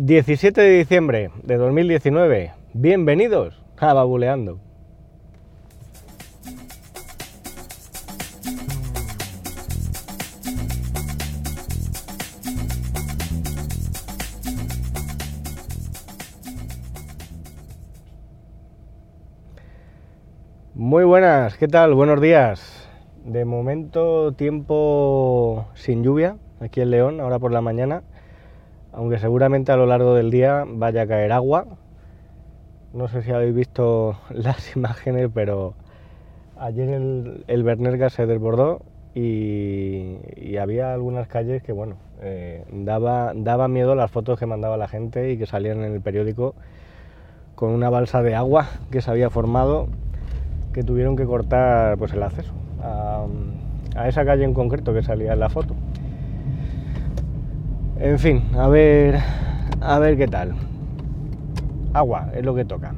17 0.00 0.60
de 0.60 0.78
diciembre 0.78 1.32
de 1.42 1.56
2019. 1.56 2.52
Bienvenidos 2.72 3.60
a 3.78 3.94
Babuleando. 3.94 4.60
Muy 20.74 21.02
buenas, 21.02 21.58
¿qué 21.58 21.66
tal? 21.66 21.94
Buenos 21.94 22.20
días. 22.20 22.88
De 23.24 23.44
momento 23.44 24.30
tiempo 24.34 25.66
sin 25.74 26.04
lluvia 26.04 26.36
aquí 26.60 26.82
en 26.82 26.92
León, 26.92 27.20
ahora 27.20 27.40
por 27.40 27.50
la 27.50 27.60
mañana 27.60 28.04
aunque 28.92 29.18
seguramente 29.18 29.72
a 29.72 29.76
lo 29.76 29.86
largo 29.86 30.14
del 30.14 30.30
día 30.30 30.64
vaya 30.66 31.02
a 31.02 31.06
caer 31.06 31.32
agua. 31.32 31.66
No 32.92 33.08
sé 33.08 33.22
si 33.22 33.30
habéis 33.30 33.54
visto 33.54 34.16
las 34.30 34.74
imágenes, 34.76 35.30
pero 35.32 35.74
ayer 36.58 36.88
el, 36.88 37.44
el 37.46 38.10
se 38.10 38.26
desbordó 38.26 38.82
y, 39.14 40.56
había 40.60 40.92
algunas 40.92 41.28
calles 41.28 41.62
que, 41.62 41.72
bueno, 41.72 41.96
eh, 42.20 42.64
daba, 42.72 43.32
daba 43.34 43.68
miedo 43.68 43.94
las 43.94 44.10
fotos 44.10 44.38
que 44.38 44.46
mandaba 44.46 44.76
la 44.76 44.88
gente 44.88 45.30
y 45.30 45.38
que 45.38 45.46
salían 45.46 45.84
en 45.84 45.92
el 45.92 46.00
periódico 46.00 46.54
con 47.54 47.70
una 47.70 47.90
balsa 47.90 48.22
de 48.22 48.34
agua 48.34 48.66
que 48.90 49.00
se 49.00 49.10
había 49.10 49.30
formado 49.30 49.88
que 50.72 50.82
tuvieron 50.82 51.16
que 51.16 51.24
cortar 51.26 51.96
pues, 51.98 52.12
el 52.12 52.22
acceso 52.22 52.52
a 53.98 54.08
esa 54.08 54.24
calle 54.24 54.44
en 54.44 54.54
concreto 54.54 54.94
que 54.94 55.02
salía 55.02 55.32
en 55.32 55.40
la 55.40 55.48
foto. 55.48 55.74
En 58.00 58.16
fin, 58.20 58.44
a 58.56 58.68
ver, 58.68 59.16
a 59.80 59.98
ver 59.98 60.16
qué 60.16 60.28
tal. 60.28 60.54
Agua 61.92 62.30
es 62.32 62.44
lo 62.44 62.54
que 62.54 62.64
toca. 62.64 62.94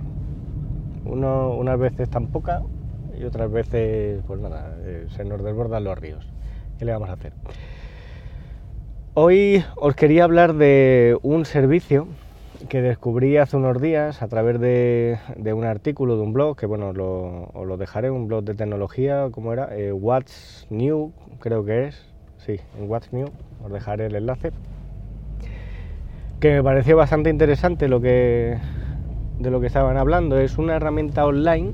Uno, 1.07 1.55
unas 1.55 1.79
veces 1.79 2.11
tan 2.11 2.27
poca 2.27 2.61
y 3.19 3.25
otras 3.25 3.51
veces, 3.51 4.23
pues 4.27 4.41
nada, 4.41 4.77
eh, 4.83 5.07
se 5.17 5.25
nos 5.25 5.43
desbordan 5.43 5.85
los 5.85 5.99
ríos. 5.99 6.31
¿Qué 6.79 6.85
le 6.85 6.93
vamos 6.93 7.09
a 7.09 7.15
hacer? 7.15 7.33
Hoy 9.15 9.65
os 9.77 9.95
quería 9.95 10.25
hablar 10.25 10.53
de 10.53 11.19
un 11.23 11.47
servicio 11.47 12.07
que 12.69 12.83
descubrí 12.83 13.39
hace 13.39 13.57
unos 13.57 13.81
días 13.81 14.21
a 14.21 14.29
través 14.29 14.61
de, 14.61 15.19
un 15.55 15.65
artículo 15.65 16.17
de 16.17 16.23
un 16.25 16.35
blog, 16.35 16.59
que 16.59 16.67
bueno, 16.67 16.91
os 16.91 17.67
lo 17.67 17.77
dejaré, 17.79 18.11
un 18.11 18.29
blog 18.29 18.45
de 18.45 18.53
tecnología, 18.53 19.29
¿cómo 19.33 19.55
era? 19.55 19.75
Eh, 19.75 19.93
What's 19.93 20.67
New, 20.69 21.13
creo 21.39 21.65
que 21.65 21.87
es. 21.87 22.07
Sí, 22.37 22.61
en 22.79 22.91
What's 22.91 23.15
New, 23.15 23.29
os 23.65 23.73
dejaré 23.73 24.07
el 24.07 24.15
enlace 24.15 24.53
que 26.41 26.55
me 26.55 26.63
pareció 26.63 26.97
bastante 26.97 27.29
interesante 27.29 27.87
lo 27.87 28.01
que, 28.01 28.57
de 29.39 29.51
lo 29.51 29.61
que 29.61 29.67
estaban 29.67 29.99
hablando. 29.99 30.39
Es 30.39 30.57
una 30.57 30.75
herramienta 30.75 31.27
online 31.27 31.73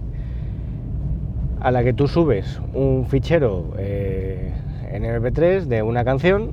a 1.60 1.70
la 1.70 1.84
que 1.84 1.92
tú 1.92 2.08
subes 2.08 2.60
un 2.74 3.06
fichero 3.06 3.74
eh, 3.78 4.52
en 4.90 5.04
MP3 5.04 5.62
de 5.66 5.82
una 5.82 6.04
canción 6.04 6.50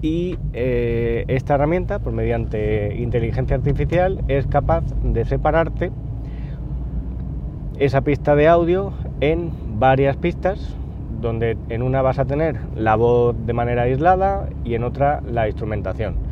y 0.00 0.38
eh, 0.54 1.24
esta 1.28 1.54
herramienta, 1.54 1.98
pues 1.98 2.14
mediante 2.14 2.96
inteligencia 2.96 3.56
artificial, 3.56 4.22
es 4.28 4.46
capaz 4.46 4.84
de 5.02 5.24
separarte 5.26 5.90
esa 7.78 8.00
pista 8.00 8.34
de 8.36 8.48
audio 8.48 8.94
en 9.20 9.50
varias 9.78 10.16
pistas, 10.16 10.74
donde 11.20 11.58
en 11.68 11.82
una 11.82 12.00
vas 12.00 12.18
a 12.18 12.24
tener 12.24 12.56
la 12.74 12.96
voz 12.96 13.36
de 13.44 13.52
manera 13.52 13.82
aislada 13.82 14.48
y 14.64 14.74
en 14.74 14.84
otra 14.84 15.20
la 15.30 15.46
instrumentación. 15.46 16.25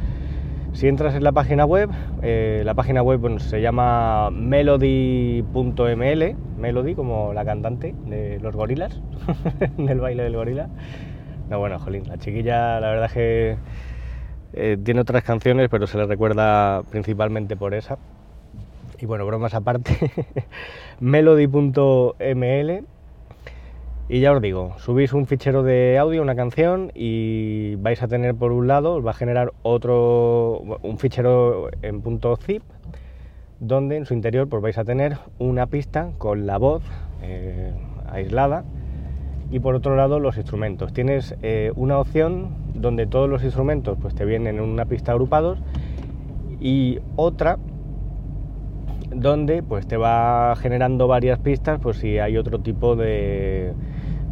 Si 0.75 0.89
entras 0.89 1.15
en 1.15 1.23
la 1.23 1.31
página 1.31 1.65
web, 1.65 1.91
eh, 2.21 2.63
la 2.65 2.75
página 2.75 3.01
web 3.01 3.39
se 3.39 3.61
llama 3.61 4.31
melody.ml, 4.33 5.45
melody 6.57 6.95
como 6.97 7.33
la 7.33 7.45
cantante 7.45 7.95
de 8.05 8.41
los 8.41 8.57
gorilas, 8.57 9.01
del 9.77 10.01
baile 10.01 10.25
del 10.25 10.35
gorila. 10.35 10.69
No, 11.49 11.61
bueno, 11.61 11.79
jolín, 11.79 12.09
la 12.09 12.19
chiquilla 12.19 12.81
la 12.81 12.89
verdad 12.89 13.07
es 13.07 13.13
que 13.13 13.57
eh, 14.53 14.77
tiene 14.85 15.01
otras 15.01 15.23
canciones, 15.23 15.69
pero 15.71 15.87
se 15.87 15.97
le 15.97 16.07
recuerda 16.07 16.83
principalmente 16.91 17.57
por 17.57 17.73
esa. 17.73 17.97
Y 18.99 19.07
bueno, 19.07 19.27
bromas 19.27 19.55
aparte, 19.55 19.97
melody.ml 20.99 22.85
y 24.09 24.21
ya 24.21 24.33
os 24.33 24.43
digo, 24.43 24.75
subís 24.79 25.13
un 25.15 25.27
fichero 25.27 25.63
de 25.63 25.99
audio, 25.99 26.21
una 26.21 26.35
canción, 26.35 26.93
y 26.95 27.77
vais 27.77 28.03
a 28.03 28.09
tener 28.09 28.35
por 28.35 28.53
un 28.53 28.67
lado, 28.67 28.95
os 28.95 29.07
va 29.07 29.13
a 29.13 29.15
generar 29.15 29.53
otro, 29.63 30.61
un 30.83 30.99
fichero 30.99 31.71
en 31.81 32.03
punto 32.03 32.37
zip, 32.37 32.63
donde 33.61 33.97
en 33.97 34.05
su 34.05 34.13
interior 34.13 34.49
pues 34.49 34.63
vais 34.63 34.77
a 34.77 34.85
tener 34.85 35.17
una 35.39 35.67
pista 35.67 36.11
con 36.19 36.47
la 36.47 36.59
voz 36.59 36.83
eh, 37.23 37.73
aislada 38.11 38.65
y 39.51 39.61
por 39.61 39.75
otro 39.75 39.97
lado 39.97 40.21
los 40.21 40.37
instrumentos. 40.37 40.93
Tienes 40.93 41.35
eh, 41.43 41.73
una 41.75 41.99
opción 41.99 42.49
donde 42.75 43.07
todos 43.07 43.29
los 43.31 43.43
instrumentos 43.43 43.97
pues 44.01 44.15
te 44.15 44.25
vienen 44.27 44.57
en 44.57 44.65
una 44.65 44.85
pista 44.85 45.13
agrupados 45.13 45.59
y 46.61 46.99
otra 47.17 47.59
donde 49.15 49.63
pues 49.63 49.87
te 49.87 49.97
va 49.97 50.55
generando 50.57 51.07
varias 51.07 51.39
pistas 51.39 51.81
pues 51.81 51.99
si 51.99 52.19
hay 52.19 52.37
otro 52.37 52.61
tipo 52.61 52.97
de 52.97 53.73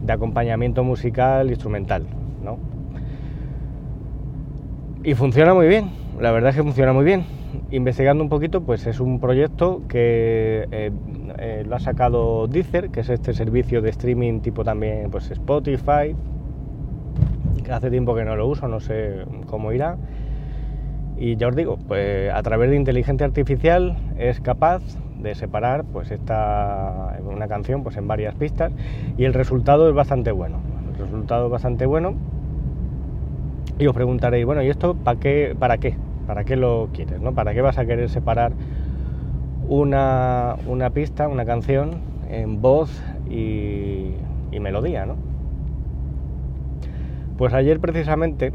de 0.02 0.12
acompañamiento 0.12 0.84
musical 0.84 1.48
instrumental, 1.48 2.04
¿no? 2.42 2.58
Y 5.04 5.14
funciona 5.14 5.54
muy 5.54 5.68
bien, 5.68 5.90
la 6.20 6.30
verdad 6.32 6.50
es 6.50 6.56
que 6.56 6.62
funciona 6.62 6.92
muy 6.92 7.04
bien. 7.04 7.24
Investigando 7.70 8.22
un 8.22 8.30
poquito, 8.30 8.62
pues 8.62 8.86
es 8.86 9.00
un 9.00 9.20
proyecto 9.20 9.82
que 9.88 10.68
eh, 10.70 10.90
eh, 11.38 11.64
lo 11.66 11.76
ha 11.76 11.80
sacado 11.80 12.46
Deezer, 12.46 12.90
que 12.90 13.00
es 13.00 13.08
este 13.10 13.32
servicio 13.32 13.82
de 13.82 13.90
streaming 13.90 14.40
tipo 14.40 14.64
también 14.64 15.10
pues 15.10 15.30
Spotify, 15.30 16.14
hace 17.70 17.90
tiempo 17.90 18.14
que 18.14 18.24
no 18.24 18.36
lo 18.36 18.46
uso, 18.46 18.68
no 18.68 18.80
sé 18.80 19.24
cómo 19.46 19.72
irá. 19.72 19.96
Y 21.22 21.36
ya 21.36 21.46
os 21.46 21.54
digo, 21.54 21.78
pues 21.86 22.32
a 22.32 22.42
través 22.42 22.68
de 22.68 22.74
inteligencia 22.74 23.24
artificial 23.24 23.96
es 24.18 24.40
capaz 24.40 24.82
de 25.20 25.36
separar 25.36 25.84
pues 25.84 26.10
esta 26.10 27.16
una 27.24 27.46
canción 27.46 27.84
pues 27.84 27.96
en 27.96 28.08
varias 28.08 28.34
pistas 28.34 28.72
y 29.16 29.22
el 29.22 29.32
resultado 29.32 29.88
es 29.88 29.94
bastante 29.94 30.32
bueno. 30.32 30.58
El 30.92 30.98
resultado 30.98 31.46
es 31.46 31.52
bastante 31.52 31.86
bueno 31.86 32.14
y 33.78 33.86
os 33.86 33.94
preguntaréis 33.94 34.44
bueno 34.44 34.64
y 34.64 34.68
esto 34.68 34.96
para 34.96 35.20
qué 35.20 35.54
para 35.56 35.78
qué 35.78 35.94
para 36.26 36.42
qué 36.42 36.56
lo 36.56 36.88
quieres 36.92 37.20
no 37.20 37.32
para 37.34 37.54
qué 37.54 37.60
vas 37.60 37.78
a 37.78 37.86
querer 37.86 38.10
separar 38.10 38.50
una, 39.68 40.56
una 40.66 40.90
pista 40.90 41.28
una 41.28 41.44
canción 41.44 42.00
en 42.28 42.60
voz 42.60 43.00
y, 43.30 44.16
melodía 44.58 45.06
no 45.06 45.14
pues 47.36 47.54
ayer 47.54 47.78
precisamente 47.78 48.52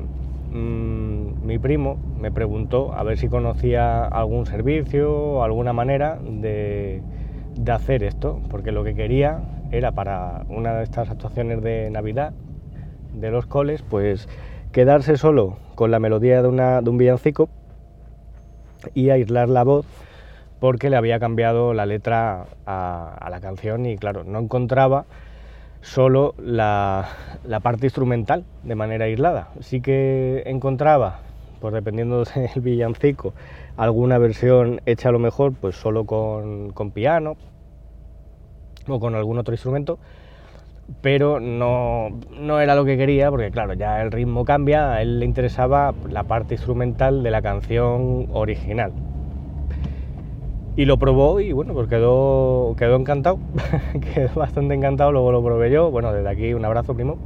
Mm, 0.51 1.16
mi 1.47 1.57
primo 1.59 1.97
me 2.19 2.29
preguntó 2.29 2.93
a 2.93 3.03
ver 3.03 3.17
si 3.17 3.29
conocía 3.29 4.03
algún 4.05 4.45
servicio 4.45 5.11
o 5.11 5.43
alguna 5.43 5.71
manera 5.73 6.19
de, 6.21 7.01
hacer 7.71 8.03
esto, 8.03 8.41
porque 8.49 8.71
lo 8.71 8.83
que 8.83 8.93
quería 8.93 9.39
era 9.71 9.93
para 9.93 10.45
una 10.49 10.75
de 10.75 10.83
estas 10.83 11.09
actuaciones 11.09 11.63
de 11.63 11.89
Navidad 11.89 12.33
de 13.13 13.31
los 13.31 13.45
coles, 13.45 13.81
pues 13.81 14.27
quedarse 14.71 15.17
solo 15.17 15.57
con 15.75 15.89
la 15.89 15.99
melodía 15.99 16.41
de, 16.41 16.49
un 16.49 16.97
villancico 16.97 17.49
y 18.93 19.09
aislar 19.09 19.47
la 19.47 19.63
voz 19.63 19.85
porque 20.59 20.89
le 20.89 20.97
había 20.97 21.19
cambiado 21.19 21.73
la 21.73 21.85
letra 21.85 22.45
a 22.65 23.27
la 23.29 23.39
canción 23.39 23.85
y 23.85 23.97
claro, 23.97 24.23
no 24.23 24.39
encontraba 24.39 25.05
solo 25.81 26.35
la, 26.37 27.07
parte 27.63 27.85
instrumental 27.85 28.43
de 28.63 28.75
manera 28.75 29.05
aislada. 29.05 29.49
Sí 29.61 29.81
que 29.81 30.43
encontraba, 30.45 31.21
pues 31.59 31.73
dependiendo 31.73 32.23
del 32.35 32.61
villancico, 32.61 33.33
alguna 33.75 34.17
versión 34.17 34.81
hecha 34.85 35.09
a 35.09 35.11
lo 35.11 35.19
mejor 35.19 35.53
pues 35.53 35.75
solo 35.75 36.05
con, 36.05 36.91
piano 36.93 37.35
o 38.87 38.99
con 38.99 39.15
algún 39.15 39.37
otro 39.37 39.53
instrumento, 39.53 39.99
pero 41.01 41.39
no, 41.39 42.09
no, 42.39 42.61
era 42.61 42.75
lo 42.75 42.85
que 42.85 42.97
quería 42.97 43.29
porque 43.29 43.51
claro, 43.51 43.73
ya 43.73 44.01
el 44.01 44.11
ritmo 44.11 44.45
cambia, 44.45 44.93
a 44.93 45.01
él 45.01 45.19
le 45.19 45.25
interesaba 45.25 45.93
la 46.09 46.23
parte 46.23 46.55
instrumental 46.55 47.23
de 47.23 47.31
la 47.31 47.41
canción 47.41 48.27
original. 48.31 48.93
Y 50.77 50.85
lo 50.85 50.97
probó 50.97 51.39
y 51.39 51.51
bueno, 51.51 51.73
pues 51.73 51.87
quedó, 51.87 52.75
quedó 52.77 52.95
encantado, 52.95 53.39
quedó 54.13 54.29
bastante 54.35 54.75
encantado, 54.75 55.11
luego 55.11 55.31
lo 55.31 55.43
probé 55.43 55.71
yo, 55.71 55.89
bueno, 55.89 56.13
desde 56.13 56.29
aquí 56.29 56.53
un 56.53 56.63
abrazo 56.63 56.93
primo, 56.93 57.17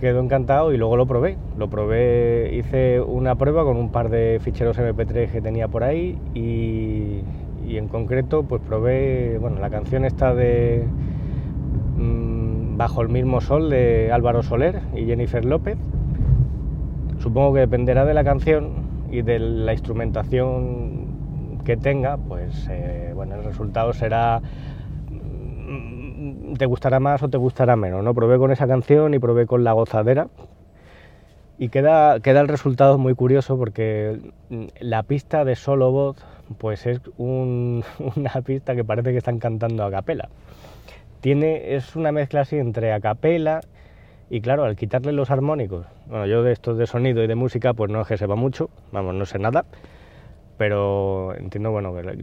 quedó 0.00 0.20
encantado 0.20 0.72
y 0.72 0.78
luego 0.78 0.96
lo 0.96 1.06
probé, 1.06 1.36
lo 1.56 1.68
probé, 1.68 2.50
hice 2.54 3.00
una 3.00 3.36
prueba 3.36 3.64
con 3.64 3.76
un 3.76 3.92
par 3.92 4.08
de 4.08 4.40
ficheros 4.42 4.78
MP3 4.78 5.30
que 5.30 5.40
tenía 5.40 5.68
por 5.68 5.84
ahí 5.84 6.18
y, 6.34 7.22
en 7.76 7.86
concreto 7.86 8.42
pues 8.42 8.62
probé, 8.62 9.38
bueno, 9.38 9.60
la 9.60 9.70
canción 9.70 10.04
está 10.04 10.34
de 10.34 10.84
mm, 11.96 12.76
Bajo 12.76 13.02
el 13.02 13.10
mismo 13.10 13.42
sol 13.42 13.68
de 13.68 14.10
Álvaro 14.10 14.42
Soler 14.42 14.80
y 14.96 15.04
Jennifer 15.04 15.44
López, 15.44 15.76
supongo 17.18 17.52
que 17.52 17.60
dependerá 17.60 18.06
de 18.06 18.14
la 18.14 18.24
canción 18.24 18.70
y 19.10 19.20
de 19.20 19.38
la 19.38 19.72
instrumentación 19.72 21.60
que 21.64 21.76
tenga, 21.76 22.16
pues 22.16 22.66
eh, 22.70 23.12
bueno, 23.14 23.34
el 23.34 23.44
resultado 23.44 23.92
será 23.92 24.40
te 26.58 26.66
gustará 26.66 27.00
más 27.00 27.22
o 27.22 27.28
te 27.28 27.38
gustará 27.38 27.76
menos, 27.76 28.04
¿no? 28.04 28.14
Probé 28.14 28.38
con 28.38 28.50
esa 28.50 28.66
canción 28.66 29.14
y 29.14 29.18
probé 29.18 29.46
con 29.46 29.64
la 29.64 29.72
gozadera 29.72 30.28
y 31.58 31.68
queda, 31.68 32.20
queda 32.20 32.40
el 32.40 32.48
resultado 32.48 32.98
muy 32.98 33.14
curioso 33.14 33.58
porque 33.58 34.18
la 34.80 35.02
pista 35.02 35.44
de 35.44 35.56
solo 35.56 35.92
voz 35.92 36.16
pues 36.58 36.86
es 36.86 37.00
una 37.18 38.42
pista 38.44 38.74
que 38.74 38.84
parece 38.84 39.12
que 39.12 39.18
están 39.18 39.38
cantando 39.38 39.84
a 39.84 39.90
capela. 39.90 40.28
Tiene, 41.20 41.74
es 41.74 41.96
una 41.96 42.12
mezcla 42.12 42.40
así 42.42 42.56
entre 42.56 42.92
a 42.92 43.00
capela 43.00 43.60
y 44.30 44.40
claro, 44.40 44.64
al 44.64 44.76
quitarle 44.76 45.12
los 45.12 45.30
armónicos, 45.30 45.86
bueno, 46.06 46.24
yo 46.26 46.42
de 46.42 46.52
esto 46.52 46.74
de 46.74 46.86
sonido 46.86 47.22
y 47.22 47.26
de 47.26 47.34
música 47.34 47.74
pues 47.74 47.90
no 47.90 48.00
es 48.00 48.06
que 48.06 48.16
sepa 48.16 48.36
mucho, 48.36 48.70
vamos, 48.92 49.14
no 49.14 49.26
sé 49.26 49.38
nada, 49.38 49.64
pero 50.60 51.34
entiendo, 51.36 51.70
bueno, 51.70 51.94
que 51.94 52.22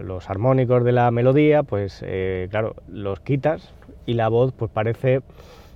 los 0.00 0.30
armónicos 0.30 0.84
de 0.84 0.92
la 0.92 1.10
melodía, 1.10 1.64
pues 1.64 2.02
eh, 2.02 2.48
claro, 2.50 2.76
los 2.88 3.20
quitas 3.20 3.74
y 4.06 4.14
la 4.14 4.28
voz 4.28 4.54
pues 4.54 4.70
parece, 4.70 5.20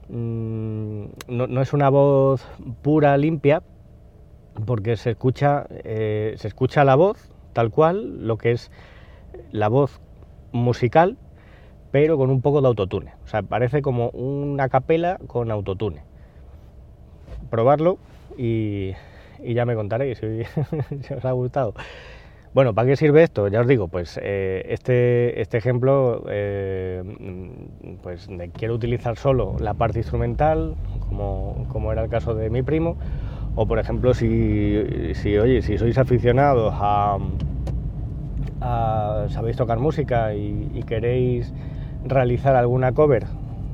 mm, 0.08 1.04
no, 1.28 1.60
es 1.60 1.74
una 1.74 1.90
voz 1.90 2.48
pura, 2.80 3.14
limpia, 3.18 3.62
porque 4.64 4.96
se 4.96 5.10
escucha, 5.10 5.66
eh, 5.70 6.32
se 6.38 6.48
escucha 6.48 6.82
la 6.82 6.94
voz, 6.94 7.30
tal 7.52 7.70
cual, 7.70 8.26
lo 8.26 8.38
que 8.38 8.52
es 8.52 8.70
la 9.52 9.68
voz 9.68 10.00
musical, 10.50 11.18
pero 11.90 12.16
con 12.16 12.30
un 12.30 12.40
poco 12.40 12.62
de 12.62 12.68
autotune. 12.68 13.12
O 13.26 13.28
sea, 13.28 13.42
parece 13.42 13.82
como 13.82 14.08
una 14.14 14.70
capela 14.70 15.18
con 15.26 15.50
autotune. 15.50 16.00
Probarlo 17.50 17.98
y, 18.38 18.94
ya 19.44 19.64
me 19.64 19.74
contaréis 19.74 20.18
si, 21.02 21.14
os 21.14 21.24
ha 21.24 21.32
gustado. 21.32 21.74
Bueno, 22.54 22.74
¿para 22.74 22.88
qué 22.88 22.96
sirve 22.96 23.22
esto? 23.22 23.48
Ya 23.48 23.60
os 23.60 23.66
digo, 23.66 23.88
pues 23.88 24.18
eh, 24.22 24.64
este, 24.68 25.40
este 25.40 25.58
ejemplo, 25.58 26.24
eh, 26.28 27.02
pues 28.02 28.28
quiero 28.54 28.74
utilizar 28.74 29.16
solo 29.16 29.56
la 29.60 29.74
parte 29.74 29.98
instrumental, 29.98 30.74
como, 31.08 31.66
como, 31.68 31.92
era 31.92 32.02
el 32.02 32.08
caso 32.08 32.34
de 32.34 32.48
mi 32.48 32.62
primo, 32.62 32.96
o 33.54 33.66
por 33.66 33.78
ejemplo, 33.78 34.14
si, 34.14 35.14
si 35.14 35.36
oye, 35.36 35.62
si 35.62 35.78
sois 35.78 35.98
aficionados 35.98 36.74
a, 36.78 37.18
sabéis 39.28 39.56
tocar 39.56 39.78
música 39.78 40.34
y, 40.34 40.82
queréis 40.86 41.52
realizar 42.04 42.56
alguna 42.56 42.92
cover 42.92 43.26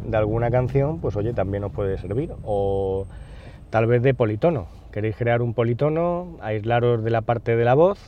de 0.05 0.17
alguna 0.17 0.51
canción, 0.51 1.01
pues 1.01 1.17
oye, 1.17 1.33
también 1.33 1.65
os 1.65 1.73
puede 1.73 1.99
servir. 1.99 2.33
O 2.43 3.07
tal 3.71 3.87
vez 3.87 4.03
de 4.03 4.15
politono. 4.15 4.67
Queréis 4.95 5.17
crear 5.17 5.43
un 5.43 5.55
politono, 5.55 6.37
aislaros 6.41 7.03
de 7.03 7.11
la 7.11 7.23
parte 7.23 7.57
de 7.57 7.65
la 7.65 7.75
voz, 7.75 7.99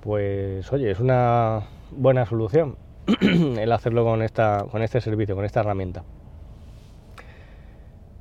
pues 0.00 0.72
oye, 0.72 0.90
es 0.90 1.00
una 1.00 1.64
buena 1.90 2.24
solución 2.24 2.76
el 3.20 3.70
hacerlo 3.70 4.04
con, 4.04 4.22
esta, 4.22 4.64
con 4.70 4.80
este 4.80 5.02
servicio, 5.02 5.36
con 5.36 5.44
esta 5.44 5.60
herramienta. 5.60 6.04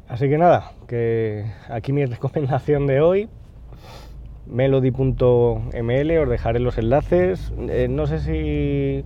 Así 0.09 0.27
que 0.27 0.37
nada, 0.37 0.73
que 0.85 1.45
aquí 1.69 1.93
mi 1.93 2.03
recomendación 2.07 2.87
de 2.87 2.99
hoy 2.99 3.29
melody.ml, 4.47 6.17
os 6.17 6.29
dejaré 6.29 6.59
los 6.59 6.77
enlaces. 6.77 7.53
Eh, 7.69 7.87
no 7.89 8.05
sé 8.05 8.19
si 8.19 9.05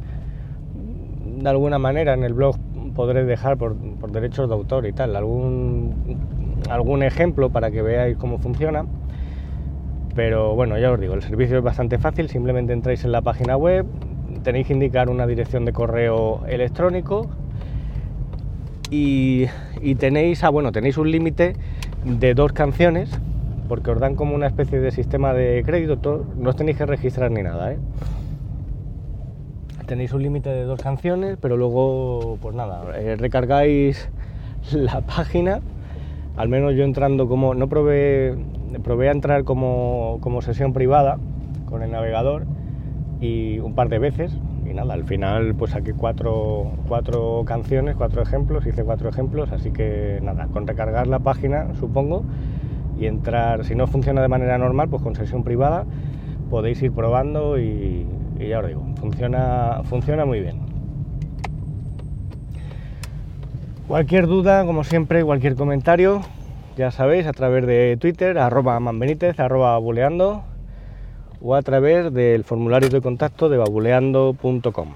de 1.40 1.50
alguna 1.50 1.78
manera 1.78 2.16
en 2.16 2.24
el 2.24 2.34
blog 2.34 2.56
podré 2.96 3.26
dejar 3.26 3.58
por, 3.58 3.76
derechos 4.12 4.50
de 4.50 4.56
autor 4.56 4.88
y 4.88 4.94
tal 4.94 5.16
algún, 5.16 5.94
algún 6.70 7.04
ejemplo 7.04 7.50
para 7.50 7.72
que 7.72 7.82
veáis 7.82 8.18
cómo 8.18 8.38
funciona. 8.38 8.86
Pero 10.16 10.56
bueno, 10.56 10.78
ya 10.78 10.92
os 10.92 11.00
digo, 11.00 11.14
el 11.14 11.22
servicio 11.22 11.58
es 11.58 11.64
bastante 11.64 11.98
fácil, 11.98 12.28
simplemente 12.28 12.74
entráis 12.74 13.06
en 13.06 13.12
la 13.12 13.22
página 13.22 13.56
web, 13.56 13.86
tenéis 14.44 14.68
que 14.68 14.74
indicar 14.74 15.10
una 15.10 15.26
dirección 15.26 15.64
de 15.66 15.74
correo 15.74 16.46
electrónico 16.48 17.30
y, 18.90 19.48
tenéis, 20.00 20.44
ah, 20.44 20.50
bueno, 20.50 20.74
tenéis 20.74 20.98
un 20.98 21.10
límite 21.10 21.56
de 22.04 22.34
dos 22.34 22.52
canciones 22.52 23.10
porque 23.70 23.90
os 23.90 24.00
dan 24.02 24.16
como 24.16 24.36
una 24.36 24.48
especie 24.48 24.82
de 24.82 24.92
sistema 24.92 25.34
de 25.34 25.64
crédito, 25.66 26.26
no 26.36 26.50
os 26.50 26.58
tenéis 26.58 26.78
que 26.78 26.86
registrar 26.86 27.32
ni 27.32 27.42
nada. 27.42 27.72
¿eh? 27.72 27.78
Tenéis 29.88 30.12
un 30.12 30.24
límite 30.24 30.50
de 30.50 30.64
dos 30.64 30.82
canciones, 30.82 31.38
pero 31.40 31.56
luego, 31.56 32.38
pues 32.42 32.54
nada, 32.54 32.84
eh, 32.98 33.16
recargáis 33.16 34.10
la 34.74 35.00
página, 35.00 35.62
al 36.36 36.50
menos 36.50 36.76
yo 36.76 36.84
entrando 36.84 37.28
como, 37.28 37.54
no 37.54 37.68
probé, 37.68 38.36
probé 38.84 39.10
a 39.10 39.12
entrar 39.12 39.44
como, 39.44 40.18
como 40.22 40.42
sesión 40.42 40.74
privada 40.74 41.18
con 41.66 41.84
el 41.84 41.92
navegador 41.92 42.46
y 43.20 43.60
un 43.60 43.76
par 43.76 43.90
de 43.90 44.00
veces, 44.00 44.38
y 44.66 44.74
nada, 44.74 44.94
al 44.94 45.04
final 45.04 45.56
pues 45.56 45.72
saqué 45.72 45.94
cuatro, 45.94 46.74
cuatro 46.88 47.44
canciones, 47.46 47.96
cuatro 47.96 48.22
ejemplos, 48.22 48.66
hice 48.66 48.84
cuatro 48.84 49.10
ejemplos, 49.10 49.52
así 49.52 49.72
que 49.72 50.20
nada, 50.22 50.48
con 50.48 50.68
recargar 50.68 51.08
la 51.08 51.20
página 51.20 51.74
supongo 51.80 52.24
y 52.98 53.06
entrar, 53.06 53.64
si 53.66 53.76
no 53.76 53.88
funciona 53.88 54.22
de 54.22 54.28
manera 54.28 54.58
normal, 54.58 54.90
pues 54.90 55.02
con 55.02 55.16
sesión 55.16 55.44
privada 55.44 55.86
podéis 56.50 56.82
ir 56.82 56.92
probando 56.92 57.60
y, 57.60 58.06
ya 58.40 58.60
os 58.60 58.68
digo, 58.68 58.86
funciona, 59.00 59.82
funciona 59.84 60.26
muy 60.26 60.42
bien. 60.42 60.61
Cualquier 63.88 64.28
duda, 64.28 64.66
como 64.66 64.84
siempre, 64.84 65.24
cualquier 65.24 65.56
comentario, 65.56 66.22
ya 66.78 66.92
sabéis, 66.92 67.28
a 67.28 67.34
través 67.34 67.66
de 67.66 67.98
Twitter, 68.00 68.38
arroba 68.38 68.80
manbenítez, 68.80 69.40
arroba 69.40 69.78
buleando, 69.78 70.44
o 71.42 71.56
a 71.56 71.62
través 71.62 72.14
del 72.14 72.44
formulario 72.44 72.90
de 72.90 73.02
contacto 73.02 73.50
de 73.50 73.58
babuleando.com. 73.58 74.94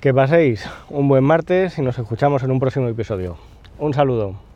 Que 0.00 0.14
paséis 0.14 0.68
un 0.90 1.08
buen 1.08 1.24
martes 1.24 1.78
y 1.78 1.82
nos 1.82 1.98
escuchamos 1.98 2.44
en 2.44 2.52
un 2.52 2.60
próximo 2.60 2.86
episodio. 2.86 3.36
Un 3.78 3.94
saludo. 3.94 4.47